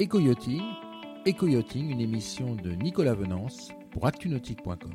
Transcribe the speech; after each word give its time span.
Éco-Yachting, 0.00 1.90
une 1.90 2.00
émission 2.00 2.54
de 2.54 2.70
Nicolas 2.70 3.12
Venance 3.12 3.68
pour 3.90 4.06
actunautique.com. 4.06 4.92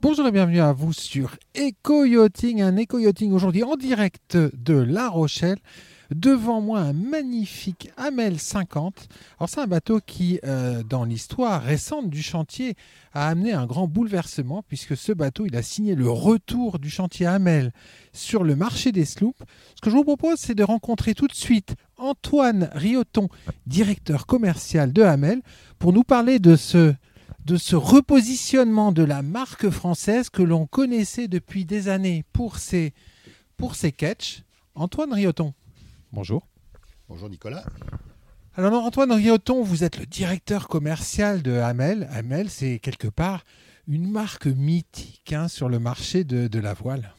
Bonjour 0.00 0.26
et 0.26 0.32
bienvenue 0.32 0.60
à 0.60 0.72
vous 0.72 0.94
sur 0.94 1.36
Éco-Yachting, 1.54 2.62
un 2.62 2.78
Éco-Yachting 2.78 3.30
aujourd'hui 3.32 3.62
en 3.62 3.76
direct 3.76 4.38
de 4.38 4.72
La 4.72 5.10
Rochelle. 5.10 5.58
Devant 6.14 6.60
moi, 6.60 6.80
un 6.80 6.92
magnifique 6.92 7.90
Hamel 7.96 8.40
50. 8.40 9.08
Alors, 9.38 9.48
c'est 9.48 9.60
un 9.60 9.68
bateau 9.68 10.00
qui, 10.04 10.40
euh, 10.44 10.82
dans 10.82 11.04
l'histoire 11.04 11.62
récente 11.62 12.10
du 12.10 12.20
chantier, 12.20 12.74
a 13.12 13.28
amené 13.28 13.52
un 13.52 13.64
grand 13.64 13.86
bouleversement, 13.86 14.64
puisque 14.66 14.96
ce 14.96 15.12
bateau, 15.12 15.46
il 15.46 15.56
a 15.56 15.62
signé 15.62 15.94
le 15.94 16.10
retour 16.10 16.80
du 16.80 16.90
chantier 16.90 17.26
Hamel 17.26 17.72
sur 18.12 18.42
le 18.42 18.56
marché 18.56 18.90
des 18.90 19.04
sloops. 19.04 19.38
Ce 19.76 19.80
que 19.80 19.90
je 19.90 19.94
vous 19.94 20.04
propose, 20.04 20.38
c'est 20.38 20.56
de 20.56 20.64
rencontrer 20.64 21.14
tout 21.14 21.28
de 21.28 21.34
suite 21.34 21.76
Antoine 21.96 22.70
Rioton, 22.72 23.28
directeur 23.66 24.26
commercial 24.26 24.92
de 24.92 25.02
Hamel, 25.02 25.42
pour 25.78 25.92
nous 25.92 26.04
parler 26.04 26.38
de 26.38 26.56
ce 26.56 26.94
de 27.46 27.56
ce 27.56 27.74
repositionnement 27.74 28.92
de 28.92 29.02
la 29.02 29.22
marque 29.22 29.70
française 29.70 30.28
que 30.28 30.42
l'on 30.42 30.66
connaissait 30.66 31.26
depuis 31.26 31.64
des 31.64 31.88
années 31.88 32.22
pour 32.32 32.58
ses, 32.58 32.92
pour 33.56 33.76
ses 33.76 33.92
catchs. 33.92 34.42
Antoine 34.74 35.12
Rioton. 35.12 35.54
Bonjour. 36.12 36.48
Bonjour 37.08 37.28
Nicolas. 37.28 37.64
Alors 38.56 38.84
Antoine 38.84 39.12
Rioton, 39.12 39.62
vous 39.62 39.84
êtes 39.84 39.96
le 39.96 40.06
directeur 40.06 40.66
commercial 40.66 41.40
de 41.40 41.52
Hamel. 41.52 42.08
Hamel, 42.10 42.50
c'est 42.50 42.80
quelque 42.80 43.06
part 43.06 43.44
une 43.86 44.10
marque 44.10 44.46
mythique 44.46 45.32
hein, 45.32 45.46
sur 45.46 45.68
le 45.68 45.78
marché 45.78 46.24
de, 46.24 46.58
la 46.58 46.74
voile. 46.74 47.14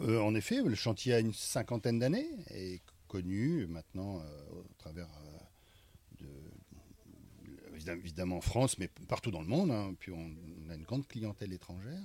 Euh, 0.00 0.20
en 0.20 0.34
effet, 0.34 0.60
le 0.62 0.74
chantier 0.74 1.14
a 1.14 1.20
une 1.20 1.32
cinquantaine 1.32 2.00
d'années 2.00 2.28
et 2.50 2.80
connu 3.06 3.66
maintenant 3.68 4.18
euh, 4.18 4.60
au 4.60 4.74
travers 4.78 5.08
euh, 6.20 6.24
de, 7.86 7.92
évidemment 7.92 8.38
en 8.38 8.40
France, 8.40 8.76
mais 8.78 8.88
partout 9.08 9.30
dans 9.30 9.40
le 9.40 9.48
monde. 9.48 9.70
Hein. 9.70 9.94
Puis 10.00 10.10
on, 10.10 10.70
a 10.70 10.74
une 10.74 10.84
grande 10.84 11.06
clientèle 11.06 11.52
étrangère. 11.52 12.02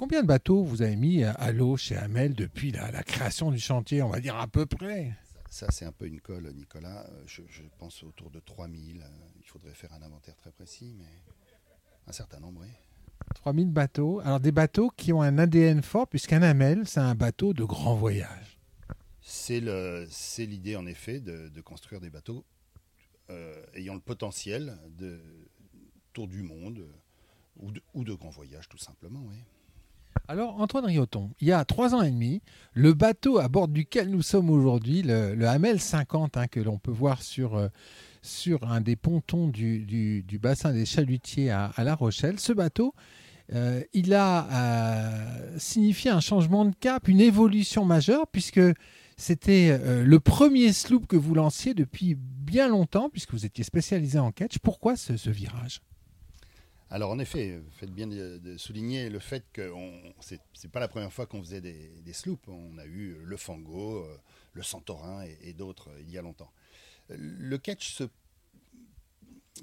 Combien 0.00 0.22
de 0.22 0.26
bateaux 0.26 0.64
vous 0.64 0.80
avez 0.80 0.96
mis 0.96 1.24
à 1.24 1.52
l'eau 1.52 1.76
chez 1.76 1.94
Hamel 1.94 2.32
depuis 2.32 2.72
la, 2.72 3.02
création 3.02 3.50
du 3.50 3.58
chantier, 3.58 4.02
on 4.02 4.08
va 4.08 4.18
dire 4.18 4.34
à 4.34 4.46
peu 4.46 4.64
près? 4.64 5.12
Ça, 5.50 5.66
c'est 5.70 5.84
un 5.84 5.92
peu 5.92 6.06
une 6.06 6.22
colle, 6.22 6.50
Nicolas. 6.54 7.06
Euh, 7.10 7.22
je, 7.26 7.62
pense 7.76 8.02
autour 8.02 8.30
de 8.30 8.40
3000. 8.40 9.02
Euh, 9.02 9.06
il 9.38 9.46
faudrait 9.46 9.74
faire 9.74 9.92
un 9.92 10.00
inventaire 10.00 10.34
très 10.36 10.52
précis, 10.52 10.94
mais 10.96 11.04
un 12.06 12.12
certain 12.12 12.40
nombre, 12.40 12.62
oui. 12.62 12.70
3000 13.34 13.68
bateaux. 13.68 14.20
Alors 14.20 14.40
des 14.40 14.52
bateaux 14.52 14.88
qui 14.88 15.12
ont 15.12 15.20
un 15.20 15.36
ADN 15.36 15.82
fort, 15.82 16.08
puisqu'un 16.08 16.40
Hamel, 16.40 16.88
c'est 16.88 17.00
un 17.00 17.14
bateau 17.14 17.52
de 17.52 17.64
grand 17.64 17.94
voyage. 17.94 18.58
C'est 19.20 19.60
l'idée, 19.60 20.76
en 20.76 20.86
effet, 20.86 21.20
de, 21.20 21.60
construire 21.60 22.00
des 22.00 22.08
bateaux 22.08 22.46
euh, 23.28 23.62
ayant 23.74 23.92
le 23.92 24.00
potentiel 24.00 24.78
de 24.96 25.20
tour 26.14 26.26
du 26.26 26.42
monde 26.42 26.88
ou 27.56 27.70
de, 27.70 27.82
ou 27.92 28.02
de 28.02 28.14
grand 28.14 28.30
voyage, 28.30 28.66
tout 28.66 28.78
simplement, 28.78 29.22
oui. 29.28 29.36
Alors, 30.30 30.60
Antoine 30.60 30.84
Rioton, 30.84 31.30
il 31.40 31.48
y 31.48 31.52
a 31.52 31.64
trois 31.64 31.92
ans 31.92 32.02
et 32.02 32.10
demi, 32.12 32.40
le 32.72 32.94
bateau 32.94 33.38
à 33.38 33.48
bord 33.48 33.66
duquel 33.66 34.10
nous 34.10 34.22
sommes 34.22 34.48
aujourd'hui, 34.48 35.02
le, 35.02 35.44
Hamel 35.44 35.80
50, 35.80 36.36
hein, 36.36 36.46
que 36.46 36.60
l'on 36.60 36.78
peut 36.78 36.92
voir 36.92 37.20
sur, 37.20 37.56
euh, 37.56 37.68
un 38.62 38.80
des 38.80 38.94
pontons 38.94 39.48
du, 39.48 40.24
bassin 40.40 40.72
des 40.72 40.86
Chalutiers 40.86 41.50
à, 41.50 41.72
La 41.78 41.96
Rochelle, 41.96 42.38
ce 42.38 42.52
bateau, 42.52 42.94
euh, 43.52 43.82
il 43.92 44.14
a 44.14 44.46
euh, 44.52 45.58
signifié 45.58 46.12
un 46.12 46.20
changement 46.20 46.64
de 46.64 46.76
cap, 46.78 47.08
une 47.08 47.20
évolution 47.20 47.84
majeure, 47.84 48.28
puisque 48.28 48.60
c'était 49.16 49.76
le 50.04 50.20
premier 50.20 50.72
sloop 50.72 51.08
que 51.08 51.16
vous 51.16 51.34
lanciez 51.34 51.74
depuis 51.74 52.14
bien 52.16 52.68
longtemps, 52.68 53.10
puisque 53.10 53.32
vous 53.32 53.46
étiez 53.46 53.64
spécialisé 53.64 54.20
en 54.20 54.30
catch. 54.30 54.60
Pourquoi 54.60 54.94
ce 54.94 55.28
virage? 55.28 55.80
Alors 56.92 57.12
en 57.12 57.20
effet, 57.20 57.62
faites 57.70 57.92
bien 57.92 58.08
de, 58.08 58.56
souligner 58.56 59.10
le 59.10 59.20
fait 59.20 59.44
que 59.52 59.72
ce 60.20 60.34
n'est 60.34 60.70
pas 60.70 60.80
la 60.80 60.88
première 60.88 61.12
fois 61.12 61.26
qu'on 61.26 61.40
faisait 61.40 61.60
des, 61.60 62.12
sloops. 62.12 62.48
On 62.48 62.78
a 62.78 62.84
eu 62.84 63.16
le 63.22 63.36
Fango, 63.36 64.04
euh, 64.04 64.18
le 64.54 64.62
Santorin 64.64 65.24
et, 65.42 65.52
d'autres 65.52 65.90
euh, 65.90 66.00
il 66.00 66.10
y 66.10 66.18
a 66.18 66.22
longtemps. 66.22 66.50
Le 67.08 67.56
catch 67.58 68.02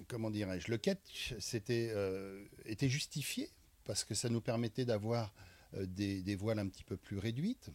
comment 0.07 0.29
dirais-je, 0.29 0.71
le 0.71 0.77
catch 0.77 1.33
euh, 1.69 2.45
était 2.66 2.89
justifié 2.89 3.49
parce 3.83 4.05
que 4.05 4.16
ça 4.16 4.29
nous 4.29 4.41
permettait 4.41 4.85
d'avoir 4.85 5.33
des, 5.73 6.35
voiles 6.35 6.59
un 6.59 6.67
petit 6.67 6.83
peu 6.83 6.95
plus 6.95 7.17
réduites, 7.17 7.69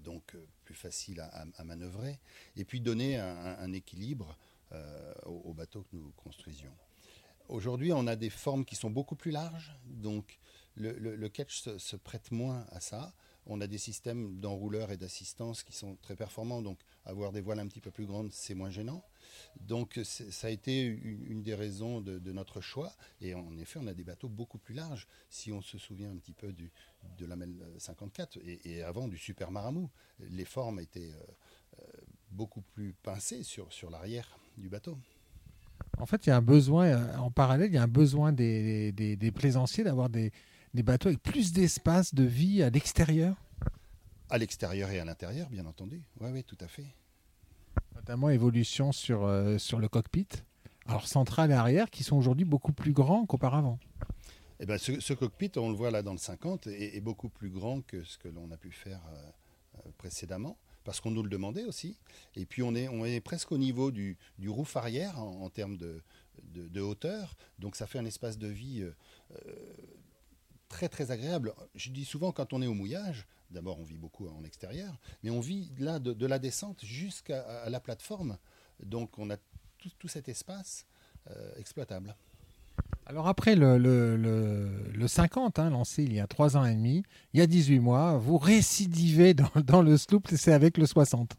donc 0.00 0.36
plus 0.64 0.74
faciles 0.74 1.20
à, 1.20 1.64
manœuvrer, 1.64 2.18
et 2.56 2.64
puis 2.64 2.80
donner 2.80 3.16
un, 3.18 3.72
équilibre 3.72 4.36
au, 5.24 5.54
bateau 5.54 5.82
que 5.82 5.96
nous 5.96 6.12
construisions. 6.16 6.72
Aujourd'hui, 7.48 7.92
on 7.92 8.06
a 8.06 8.14
des 8.14 8.28
formes 8.28 8.64
qui 8.64 8.76
sont 8.76 8.90
beaucoup 8.90 9.16
plus 9.16 9.30
larges, 9.30 9.74
donc 9.86 10.38
le, 10.76 11.28
catch 11.28 11.62
se, 11.78 11.96
prête 11.96 12.30
moins 12.30 12.66
à 12.70 12.80
ça. 12.80 13.14
On 13.46 13.62
a 13.62 13.66
des 13.66 13.78
systèmes 13.78 14.38
d'enrouleurs 14.38 14.92
et 14.92 14.98
d'assistance 14.98 15.62
qui 15.62 15.72
sont 15.72 15.96
très 16.02 16.14
performants, 16.14 16.60
donc 16.60 16.78
avoir 17.06 17.32
des 17.32 17.40
voiles 17.40 17.60
un 17.60 17.66
petit 17.66 17.80
peu 17.80 17.90
plus 17.90 18.04
grandes, 18.04 18.30
c'est 18.32 18.54
moins 18.54 18.68
gênant. 18.68 19.02
Donc 19.60 19.98
ça 20.04 20.46
a 20.46 20.50
été 20.50 20.84
une, 20.84 21.42
des 21.42 21.54
raisons 21.54 22.02
de, 22.02 22.32
notre 22.32 22.60
choix. 22.60 22.92
Et 23.22 23.34
en 23.34 23.56
effet, 23.56 23.78
on 23.82 23.86
a 23.86 23.94
des 23.94 24.04
bateaux 24.04 24.28
beaucoup 24.28 24.58
plus 24.58 24.74
larges. 24.74 25.08
Si 25.30 25.50
on 25.50 25.62
se 25.62 25.78
souvient 25.78 26.10
un 26.10 26.16
petit 26.16 26.34
peu 26.34 26.52
du, 26.52 26.70
de 27.16 27.24
la 27.24 27.36
MEL 27.36 27.54
54 27.78 28.38
et, 28.44 28.82
avant 28.82 29.08
du 29.08 29.16
Super 29.16 29.50
Maramou, 29.50 29.88
les 30.20 30.44
formes 30.44 30.80
étaient 30.80 31.12
euh, 31.12 31.80
euh, 31.80 31.86
beaucoup 32.30 32.60
plus 32.60 32.92
pincées 32.92 33.42
sur 33.42 33.90
l'arrière 33.90 34.38
du 34.58 34.68
bateau. 34.68 34.98
En 36.00 36.06
fait, 36.06 36.26
il 36.26 36.30
y 36.30 36.32
a 36.32 36.36
un 36.36 36.42
besoin, 36.42 36.86
euh, 36.86 37.16
en 37.16 37.30
parallèle, 37.30 37.70
il 37.70 37.74
y 37.74 37.78
a 37.78 37.82
un 37.82 37.88
besoin 37.88 38.32
des, 38.32 39.32
plaisanciers 39.34 39.84
d'avoir 39.84 40.08
des, 40.08 40.32
bateaux 40.74 41.08
avec 41.08 41.22
plus 41.22 41.52
d'espace 41.52 42.14
de 42.14 42.24
vie 42.24 42.62
à 42.62 42.70
l'extérieur. 42.70 43.36
À 44.30 44.38
l'extérieur 44.38 44.90
et 44.90 45.00
à 45.00 45.04
l'intérieur, 45.04 45.48
bien 45.50 45.66
entendu. 45.66 46.02
Oui, 46.20 46.30
oui, 46.32 46.44
tout 46.44 46.58
à 46.60 46.68
fait. 46.68 46.86
Notamment 47.94 48.30
évolution 48.30 48.92
sur, 48.92 49.24
euh, 49.24 49.58
sur 49.58 49.78
le 49.78 49.88
cockpit. 49.88 50.28
Alors 50.86 51.06
central 51.06 51.50
et 51.50 51.54
arrière, 51.54 51.90
qui 51.90 52.04
sont 52.04 52.16
aujourd'hui 52.16 52.44
beaucoup 52.44 52.72
plus 52.72 52.92
grands 52.92 53.26
qu'auparavant. 53.26 53.78
Eh 54.60 54.66
ben, 54.66 54.78
ce, 54.78 55.12
cockpit, 55.12 55.52
on 55.56 55.68
le 55.68 55.74
voit 55.74 55.90
là 55.90 56.02
dans 56.02 56.12
le 56.12 56.18
50, 56.18 56.66
est, 56.68 57.00
beaucoup 57.00 57.28
plus 57.28 57.50
grand 57.50 57.82
que 57.82 58.02
ce 58.04 58.18
que 58.18 58.28
l'on 58.28 58.50
a 58.50 58.56
pu 58.56 58.70
faire 58.70 59.00
euh, 59.12 59.90
précédemment 59.98 60.56
parce 60.88 61.02
qu'on 61.02 61.10
nous 61.10 61.22
le 61.22 61.28
demandait 61.28 61.64
aussi. 61.64 61.98
Et 62.34 62.46
puis 62.46 62.62
on 62.62 62.74
est, 62.74 63.20
presque 63.20 63.52
au 63.52 63.58
niveau 63.58 63.90
du, 63.90 64.16
du 64.38 64.48
roof 64.48 64.74
arrière 64.74 65.18
en, 65.18 65.50
termes 65.50 65.76
de, 65.76 66.80
hauteur. 66.80 67.36
Donc 67.58 67.76
ça 67.76 67.86
fait 67.86 67.98
un 67.98 68.06
espace 68.06 68.38
de 68.38 68.46
vie 68.46 68.80
euh, 68.80 68.96
euh, 69.32 69.52
très 70.70 70.88
très 70.88 71.10
agréable. 71.10 71.52
Je 71.74 71.90
dis 71.90 72.06
souvent 72.06 72.32
quand 72.32 72.54
on 72.54 72.62
est 72.62 72.66
au 72.66 72.72
mouillage, 72.72 73.26
d'abord 73.50 73.78
on 73.78 73.84
vit 73.84 73.98
beaucoup 73.98 74.28
en 74.28 74.42
extérieur, 74.44 74.98
mais 75.22 75.28
on 75.28 75.40
vit 75.40 75.70
là 75.78 75.98
de, 75.98 76.24
la 76.26 76.38
descente 76.38 76.82
jusqu'à 76.82 77.68
la 77.68 77.80
plateforme. 77.80 78.38
Donc 78.82 79.18
on 79.18 79.28
a 79.28 79.36
tout, 79.76 79.90
tout 79.98 80.08
cet 80.08 80.30
espace 80.30 80.86
euh, 81.30 81.54
exploitable. 81.56 82.16
Alors 83.08 83.26
après 83.26 83.54
le, 83.54 83.78
le, 83.78 85.08
50, 85.08 85.58
hein, 85.58 85.70
lancé 85.70 86.02
il 86.02 86.12
y 86.12 86.20
a 86.20 86.26
3 86.26 86.58
ans 86.58 86.66
et 86.66 86.74
demi, 86.74 87.04
il 87.32 87.40
y 87.40 87.42
a 87.42 87.46
18 87.46 87.78
mois, 87.78 88.18
vous 88.18 88.36
récidivez 88.36 89.32
dans, 89.64 89.80
le 89.80 89.96
sloop, 89.96 90.28
c'est 90.28 90.52
avec 90.52 90.76
le 90.76 90.84
60. 90.84 91.34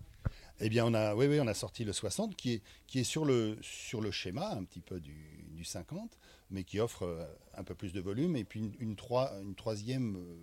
Eh 0.61 0.69
bien, 0.69 0.85
on 0.85 0.93
a, 0.95 1.13
oui, 1.13 1.27
oui, 1.27 1.39
on 1.39 1.47
a 1.47 1.53
sorti 1.53 1.85
le 1.85 1.93
60 1.93 2.35
qui 2.35 2.53
est, 2.53 2.63
qui 2.87 2.99
est 2.99 3.03
sur, 3.03 3.23
le, 3.23 3.55
sur 3.61 4.01
le 4.01 4.09
schéma 4.09 4.49
un 4.49 4.63
petit 4.63 4.81
peu 4.81 4.99
du, 4.99 5.45
du 5.51 5.63
50, 5.63 6.17
mais 6.49 6.63
qui 6.63 6.79
offre 6.79 7.03
euh, 7.03 7.23
un 7.53 7.63
peu 7.63 7.75
plus 7.75 7.93
de 7.93 8.01
volume 8.01 8.35
et 8.35 8.43
puis 8.43 8.61
une, 8.61 8.73
une, 8.79 8.95
une 9.43 9.55
troisième 9.55 10.15
euh, 10.15 10.35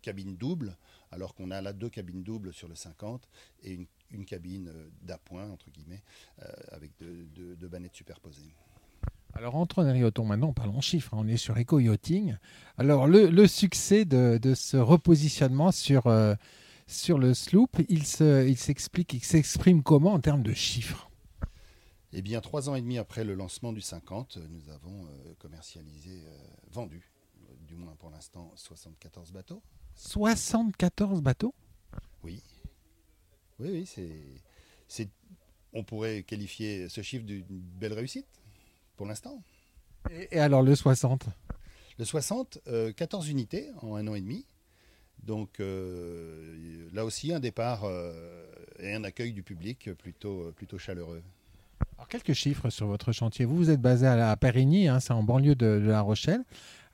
cabine 0.00 0.36
double, 0.36 0.78
alors 1.10 1.34
qu'on 1.34 1.50
a 1.50 1.60
là 1.60 1.74
deux 1.74 1.90
cabines 1.90 2.22
doubles 2.22 2.54
sur 2.54 2.68
le 2.68 2.74
50 2.74 3.28
et 3.64 3.86
une, 4.10 4.24
cabine 4.24 4.68
euh, 4.68 4.88
d'appoint, 5.02 5.50
entre 5.50 5.70
guillemets, 5.70 6.02
avec 6.70 6.92
deux, 6.98 7.54
deux 7.54 7.68
bannettes 7.68 7.94
superposées. 7.94 8.54
Alors 9.38 9.54
Antoine 9.54 9.86
Rioton, 9.86 10.24
maintenant 10.24 10.52
en 10.56 10.80
chiffres, 10.80 11.14
hein, 11.14 11.18
on 11.20 11.28
est 11.28 11.36
sur 11.36 11.56
Eco 11.56 11.78
Yachting. 11.78 12.34
Alors 12.76 13.06
le, 13.06 13.46
succès 13.46 14.04
de, 14.04 14.40
ce 14.54 14.76
repositionnement 14.76 15.70
sur, 15.70 16.08
euh, 16.08 16.34
sur 16.88 17.18
le 17.18 17.34
sloop, 17.34 17.70
il 17.88 18.04
s'explique, 18.04 19.14
il 19.14 19.22
s'exprime 19.22 19.84
comment 19.84 20.14
en 20.14 20.18
termes 20.18 20.42
de 20.42 20.52
chiffres? 20.54 21.08
Eh 22.12 22.20
bien 22.20 22.40
trois 22.40 22.68
ans 22.68 22.74
et 22.74 22.80
demi 22.80 22.98
après 22.98 23.22
le 23.22 23.34
lancement 23.34 23.72
du 23.72 23.80
50, 23.80 24.38
nous 24.50 24.70
avons 24.70 25.04
euh, 25.04 25.34
commercialisé, 25.38 26.20
euh, 26.26 26.36
vendu, 26.72 27.08
du 27.60 27.76
moins 27.76 27.94
pour 27.94 28.10
l'instant, 28.10 28.50
74 28.56 29.30
bateaux. 29.30 29.62
74 29.94 31.22
bateaux? 31.22 31.54
Oui. 32.24 32.42
Oui, 33.60 33.68
oui, 33.70 33.86
c'est... 34.88 35.08
On 35.72 35.84
pourrait 35.84 36.24
qualifier 36.24 36.88
ce 36.88 37.02
chiffre 37.02 37.24
d'une 37.24 37.44
belle 37.46 37.92
réussite 37.92 38.26
pour 38.98 39.06
l'instant. 39.06 39.42
Et, 40.10 40.38
alors 40.38 40.62
le 40.62 40.74
60 40.74 41.26
Le 41.98 42.04
60, 42.04 42.58
14 42.96 43.26
euh, 43.26 43.30
unités 43.30 43.70
en 43.80 43.94
un 43.94 44.06
an 44.08 44.14
et 44.14 44.20
demi. 44.20 44.44
Donc 45.22 45.60
euh, 45.60 46.88
là 46.92 47.04
aussi 47.04 47.32
un 47.32 47.40
départ 47.40 47.84
euh, 47.84 48.44
et 48.78 48.92
un 48.92 49.04
accueil 49.04 49.32
du 49.32 49.42
public 49.42 49.92
plutôt, 49.94 50.52
plutôt 50.52 50.78
chaleureux. 50.78 51.22
Alors, 51.96 52.08
quelques 52.08 52.32
chiffres 52.32 52.70
sur 52.70 52.86
votre 52.86 53.12
chantier. 53.12 53.44
Vous, 53.44 53.56
vous 53.56 53.70
êtes 53.70 53.80
basé 53.80 54.06
à, 54.06 54.16
la, 54.16 54.36
Périgny, 54.36 54.88
hein, 54.88 55.00
c'est 55.00 55.12
en 55.12 55.22
banlieue 55.22 55.54
de, 55.54 55.66
La 55.66 56.00
Rochelle. 56.00 56.44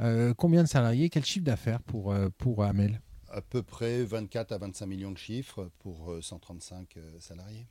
Euh, 0.00 0.34
combien 0.34 0.62
de 0.62 0.68
salariés 0.68 1.08
Quel 1.08 1.24
chiffre 1.24 1.44
d'affaires 1.44 1.80
pour, 1.82 2.14
pour 2.38 2.64
Amel? 2.64 3.00
À 3.30 3.40
peu 3.40 3.62
près 3.62 4.02
24 4.04 4.52
à 4.52 4.58
25 4.58 4.86
millions 4.86 5.10
de 5.10 5.18
chiffres 5.18 5.70
pour 5.78 6.14
135 6.20 6.96
salariés. 7.18 7.66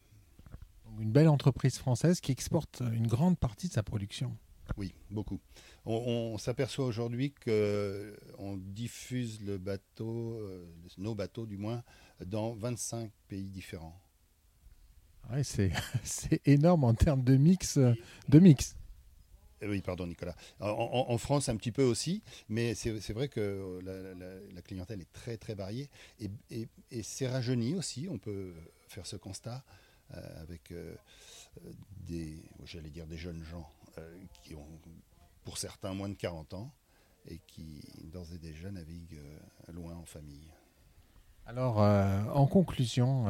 Belle 1.13 1.30
entreprise 1.30 1.77
française 1.77 2.21
qui 2.21 2.31
exporte 2.31 2.81
une 2.92 3.06
grande 3.06 3.38
partie 3.38 3.68
de 3.68 3.74
sa 3.74 3.83
production. 3.83 4.36
Oui, 4.77 4.95
beaucoup. 5.12 5.39
On, 5.86 6.39
s'aperçoit 6.39 6.86
aujourd'hui 6.86 7.36
qu'on 7.36 8.57
diffuse 8.57 9.39
le 9.45 9.60
bateau, 9.60 10.42
nos 10.98 11.13
bateaux 11.13 11.45
du 11.45 11.57
moins, 11.57 11.83
dans 12.25 12.54
25 12.56 13.12
pays 13.27 13.48
différents. 13.48 13.95
c'est 15.44 16.42
énorme 16.48 16.83
en 16.83 16.95
termes 16.95 17.24
de 17.24 17.38
mix. 17.38 17.77
De 17.77 18.39
mix. 18.39 18.75
Eh 19.62 19.68
oui, 19.68 19.81
pardon 19.81 20.07
Nicolas. 20.07 20.36
En, 20.62 21.15
France, 21.19 21.48
un 21.48 21.57
petit 21.57 21.71
peu 21.71 21.83
aussi, 21.83 22.24
mais 22.50 22.74
c'est 22.74 23.13
vrai 23.13 23.27
que 23.27 23.80
la, 23.83 24.62
clientèle 24.63 25.01
est 25.01 25.13
très 25.13 25.38
très 25.38 25.54
variée 25.54 25.92
et, 26.19 26.31
et, 26.89 27.04
c'est 27.04 27.27
rajeuni 27.27 27.75
aussi, 27.75 28.07
on 28.10 28.18
peut 28.18 28.56
faire 28.88 29.06
ce 29.06 29.15
constat 29.15 29.57
euh, 29.57 29.92
avec 30.11 30.71
euh, 30.71 30.95
des, 32.07 32.44
j'allais 32.65 32.89
dire 32.89 33.07
des 33.07 33.17
jeunes 33.17 33.44
gens 33.44 33.69
euh, 33.97 34.17
qui 34.44 34.55
ont 34.55 34.67
pour 35.44 35.57
certains 35.57 35.94
moins 35.94 36.09
de 36.09 36.15
40 36.15 36.53
ans 36.53 36.71
et 37.27 37.39
qui 37.47 37.81
d'ores 38.11 38.33
et 38.33 38.38
déjà 38.38 38.71
naviguent 38.71 39.21
loin 39.71 39.95
en 39.95 40.05
famille. 40.05 40.51
Alors, 41.45 41.77
en 41.77 42.47
conclusion, 42.47 43.25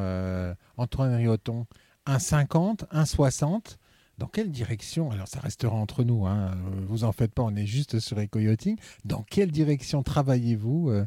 Antoine 0.78 1.16
Rioton, 1.16 1.66
un 2.06 2.20
50, 2.20 2.86
un 2.92 3.06
60, 3.06 3.80
dans 4.18 4.28
quelle 4.28 4.52
direction 4.52 5.12
Alors 5.12 5.28
ça 5.28 5.40
restera 5.40 5.76
entre 5.76 6.04
nous, 6.04 6.26
hein, 6.26 6.52
euh, 6.52 6.86
vous 6.88 7.04
en 7.04 7.12
faites 7.12 7.34
pas, 7.34 7.44
on 7.44 7.56
est 7.56 7.66
juste 7.66 8.00
sur 8.00 8.20
EcoYachting. 8.20 8.78
Dans 9.06 9.24
quelle 9.24 9.52
direction 9.52 10.04
travaillez-vous 10.04 10.90
euh, 10.90 11.06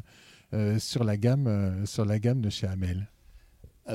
euh, 0.53 0.79
sur, 0.79 1.03
la 1.03 1.17
gamme, 1.17 1.85
sur 1.85 2.05
la 2.05 2.19
gamme 2.19 2.41
de 2.41 2.49
chez 2.49 2.67
Amel 2.67 3.07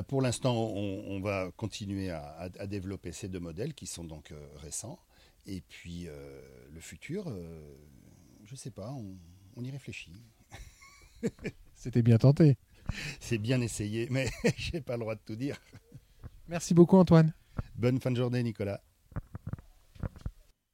Pour 0.09 0.23
l'instant, 0.23 0.55
on, 0.55 1.21
va 1.21 1.51
continuer 1.57 2.11
à, 2.11 2.49
développer 2.67 3.13
ces 3.13 3.29
deux 3.29 3.41
modèles 3.41 3.75
qui 3.75 3.87
sont 3.87 4.05
donc 4.05 4.33
récents. 4.57 4.99
Et 5.47 5.61
puis 5.61 6.07
le 6.71 6.81
futur, 6.81 7.31
je 8.45 8.53
ne 8.53 8.57
sais 8.57 8.71
pas, 8.71 8.91
on, 8.93 9.17
on 9.57 9.65
y 9.65 9.71
réfléchit. 9.71 10.23
C'était 11.75 12.03
bien 12.03 12.19
tenté. 12.19 12.57
C'est 13.21 13.39
bien 13.39 13.61
essayé, 13.61 14.09
mais 14.11 14.29
je 14.57 14.73
n'ai 14.73 14.81
pas 14.81 14.95
le 14.95 15.01
droit 15.01 15.15
de 15.15 15.21
tout 15.25 15.37
dire. 15.37 15.61
Merci 16.49 16.75
beaucoup 16.75 16.97
Antoine. 16.97 17.33
Bonne 17.77 18.01
fin 18.01 18.11
de 18.11 18.17
journée 18.17 18.43
Nicolas. 18.43 18.83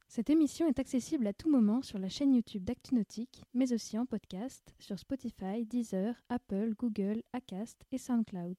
Cette 0.07 0.29
émission 0.31 0.67
est 0.67 0.79
accessible 0.79 1.27
à 1.27 1.33
tout 1.33 1.49
moment 1.49 1.81
sur 1.83 1.99
la 1.99 2.09
chaîne 2.09 2.33
YouTube 2.33 2.63
d'ActuNautique, 2.63 3.43
mais 3.53 3.71
aussi 3.73 3.97
en 3.97 4.05
podcast 4.07 4.73
sur 4.79 4.97
Spotify, 4.97 5.65
Deezer, 5.65 6.15
Apple, 6.29 6.73
Google, 6.77 7.21
Acast 7.31 7.85
et 7.91 7.99
SoundCloud. 7.99 8.57